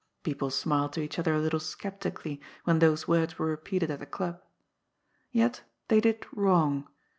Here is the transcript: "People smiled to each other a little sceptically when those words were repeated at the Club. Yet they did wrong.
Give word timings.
"People 0.23 0.49
smiled 0.49 0.93
to 0.93 1.01
each 1.01 1.19
other 1.19 1.35
a 1.35 1.39
little 1.39 1.59
sceptically 1.59 2.41
when 2.63 2.79
those 2.79 3.07
words 3.07 3.37
were 3.37 3.45
repeated 3.45 3.91
at 3.91 3.99
the 3.99 4.07
Club. 4.07 4.41
Yet 5.29 5.61
they 5.89 6.01
did 6.01 6.25
wrong. 6.35 6.87